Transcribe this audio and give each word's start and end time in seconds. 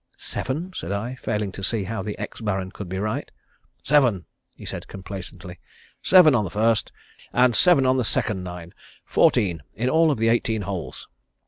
"Seven?" 0.17 0.73
said 0.75 0.91
I, 0.91 1.13
failing 1.21 1.51
to 1.51 1.63
see 1.63 1.83
how 1.83 2.01
the 2.01 2.17
ex 2.17 2.41
Baron 2.41 2.71
could 2.71 2.89
be 2.89 2.97
right. 2.97 3.29
"Seven," 3.83 4.25
said 4.65 4.85
he 4.85 4.89
complacently. 4.89 5.59
"Seven 6.01 6.33
on 6.33 6.43
the 6.43 6.49
first, 6.49 6.91
and 7.31 7.55
seven 7.55 7.85
on 7.85 7.97
the 7.97 8.03
second 8.03 8.43
nine; 8.43 8.73
fourteen 9.05 9.61
in 9.75 9.89
all 9.91 10.09
of 10.09 10.17
the 10.17 10.29
eighteen 10.29 10.63
holes." 10.63 11.07